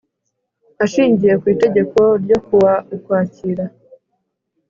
[0.83, 3.65] Ashingiye ku itegeko ryo ku wa ukwakira